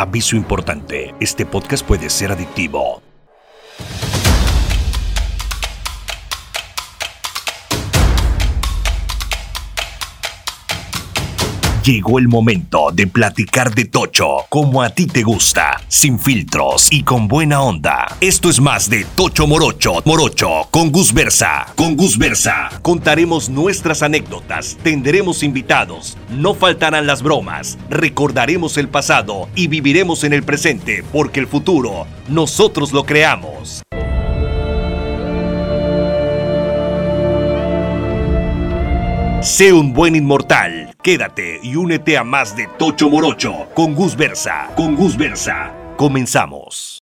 Aviso 0.00 0.36
importante, 0.36 1.12
este 1.18 1.44
podcast 1.44 1.84
puede 1.84 2.08
ser 2.08 2.30
adictivo. 2.30 3.07
Llegó 11.88 12.18
el 12.18 12.28
momento 12.28 12.90
de 12.92 13.06
platicar 13.06 13.74
de 13.74 13.86
Tocho 13.86 14.44
como 14.50 14.82
a 14.82 14.90
ti 14.90 15.06
te 15.06 15.22
gusta, 15.22 15.80
sin 15.88 16.18
filtros 16.18 16.88
y 16.90 17.02
con 17.02 17.28
buena 17.28 17.62
onda. 17.62 18.14
Esto 18.20 18.50
es 18.50 18.60
más 18.60 18.90
de 18.90 19.06
Tocho 19.16 19.46
Morocho, 19.46 20.02
Morocho 20.04 20.68
con 20.70 20.92
Gus 20.92 21.14
Versa. 21.14 21.66
Con 21.76 21.96
Gus 21.96 22.18
Versa 22.18 22.68
contaremos 22.82 23.48
nuestras 23.48 24.02
anécdotas, 24.02 24.76
tendremos 24.82 25.42
invitados, 25.42 26.18
no 26.28 26.52
faltarán 26.52 27.06
las 27.06 27.22
bromas, 27.22 27.78
recordaremos 27.88 28.76
el 28.76 28.90
pasado 28.90 29.48
y 29.54 29.68
viviremos 29.68 30.24
en 30.24 30.34
el 30.34 30.42
presente 30.42 31.02
porque 31.10 31.40
el 31.40 31.46
futuro 31.46 32.06
nosotros 32.28 32.92
lo 32.92 33.06
creamos. 33.06 33.82
Sé 39.40 39.72
un 39.72 39.94
buen 39.94 40.16
inmortal. 40.16 40.87
Quédate 41.02 41.60
y 41.62 41.76
únete 41.76 42.18
a 42.18 42.24
más 42.24 42.56
de 42.56 42.66
Tocho 42.76 43.08
Morocho 43.08 43.68
con 43.74 43.94
Gus 43.94 44.16
Versa. 44.16 44.68
Con 44.74 44.96
Gus 44.96 45.16
Versa. 45.16 45.72
Comenzamos. 45.96 46.96